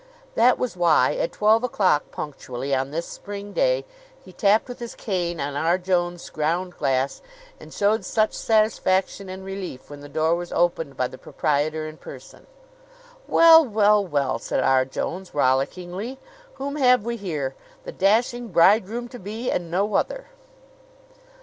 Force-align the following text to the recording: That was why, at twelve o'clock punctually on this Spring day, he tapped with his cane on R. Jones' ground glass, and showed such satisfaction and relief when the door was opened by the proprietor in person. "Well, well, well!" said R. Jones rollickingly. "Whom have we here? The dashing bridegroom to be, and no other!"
That 0.33 0.57
was 0.57 0.75
why, 0.75 1.13
at 1.13 1.31
twelve 1.31 1.63
o'clock 1.63 2.09
punctually 2.09 2.73
on 2.73 2.89
this 2.89 3.05
Spring 3.05 3.53
day, 3.53 3.85
he 4.25 4.33
tapped 4.33 4.67
with 4.67 4.79
his 4.79 4.95
cane 4.95 5.39
on 5.39 5.55
R. 5.55 5.77
Jones' 5.77 6.27
ground 6.31 6.75
glass, 6.75 7.21
and 7.59 7.71
showed 7.71 8.03
such 8.03 8.33
satisfaction 8.33 9.29
and 9.29 9.45
relief 9.45 9.91
when 9.91 9.99
the 9.99 10.09
door 10.09 10.33
was 10.33 10.51
opened 10.53 10.97
by 10.97 11.07
the 11.07 11.19
proprietor 11.19 11.87
in 11.87 11.97
person. 11.97 12.47
"Well, 13.27 13.63
well, 13.63 14.03
well!" 14.03 14.39
said 14.39 14.63
R. 14.63 14.85
Jones 14.85 15.35
rollickingly. 15.35 16.17
"Whom 16.55 16.77
have 16.77 17.03
we 17.05 17.15
here? 17.15 17.53
The 17.83 17.91
dashing 17.91 18.47
bridegroom 18.47 19.07
to 19.09 19.19
be, 19.19 19.51
and 19.51 19.69
no 19.69 19.93
other!" 19.93 20.29